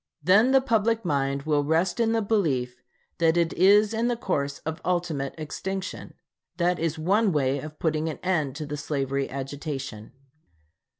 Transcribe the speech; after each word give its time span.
Then 0.23 0.49
the 0.49 0.61
public 0.61 1.05
mind 1.05 1.43
will 1.43 1.63
rest 1.63 1.99
in 1.99 2.11
the 2.11 2.23
belief 2.23 2.81
that 3.19 3.37
it 3.37 3.53
is 3.53 3.93
in 3.93 4.07
the 4.07 4.15
course 4.17 4.57
of 4.65 4.81
ultimate 4.83 5.35
extinction. 5.37 6.15
That 6.57 6.79
is 6.79 6.97
one 6.97 7.31
way 7.31 7.59
of 7.59 7.77
putting 7.77 8.09
an 8.09 8.17
end 8.23 8.55
to 8.55 8.65
the 8.65 8.77
slavery 8.77 9.29
agitation. 9.29 10.13